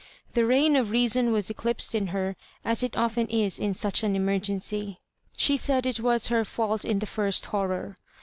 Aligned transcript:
The 0.33 0.47
reign 0.47 0.75
of 0.75 0.89
reason 0.89 1.31
was 1.31 1.51
eclipsed 1.51 1.93
in 1.93 2.07
her 2.07 2.35
as 2.65 2.81
it 2.81 2.97
often 2.97 3.27
is 3.27 3.59
in 3.59 3.75
such 3.75 4.01
an 4.01 4.15
emergency. 4.15 4.97
She 5.37 5.55
said 5.57 5.85
it 5.85 5.99
was 5.99 6.29
her 6.29 6.43
fault 6.43 6.83
in 6.83 6.97
the 6.97 7.05
first 7.05 7.45
horror. 7.45 7.95